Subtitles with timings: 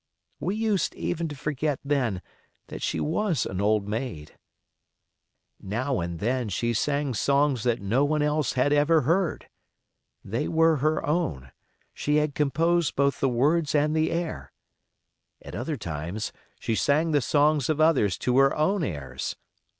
[0.39, 2.23] We used even to forget then
[2.69, 4.35] that she was an old maid.
[5.61, 9.47] Now and then she sang songs that no one else had ever heard.
[10.25, 11.51] They were her own;
[11.93, 14.51] she had composed both the words and the air.
[15.39, 19.35] At other times she sang the songs of others to her own airs.